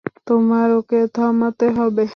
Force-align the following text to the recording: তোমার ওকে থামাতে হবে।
তোমার 0.27 0.69
ওকে 0.73 0.99
থামাতে 1.15 1.67
হবে। 1.77 2.05